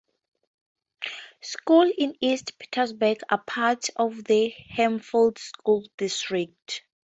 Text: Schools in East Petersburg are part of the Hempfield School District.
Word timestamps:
Schools 1.43 1.93
in 1.95 2.15
East 2.21 2.57
Petersburg 2.57 3.19
are 3.29 3.43
part 3.45 3.89
of 3.97 4.23
the 4.23 4.49
Hempfield 4.75 5.37
School 5.37 5.83
District. 5.95 6.81